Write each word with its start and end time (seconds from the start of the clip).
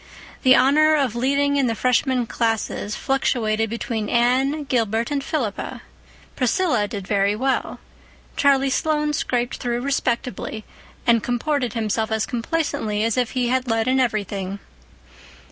The 0.41 0.55
honor 0.55 0.95
of 0.95 1.15
leading 1.15 1.57
in 1.57 1.67
the 1.67 1.75
Freshman 1.75 2.25
classes 2.25 2.95
fluctuated 2.95 3.69
between 3.69 4.09
Anne, 4.09 4.63
Gilbert 4.63 5.11
and 5.11 5.23
Philippa; 5.23 5.83
Priscilla 6.35 6.87
did 6.87 7.05
very 7.07 7.35
well; 7.35 7.79
Charlie 8.35 8.71
Sloane 8.71 9.13
scraped 9.13 9.57
through 9.57 9.81
respectably, 9.81 10.65
and 11.05 11.21
comported 11.21 11.73
himself 11.73 12.11
as 12.11 12.25
complacently 12.25 13.03
as 13.03 13.15
if 13.15 13.33
he 13.33 13.49
had 13.49 13.67
led 13.67 13.87
in 13.87 13.99
everything. 13.99 14.57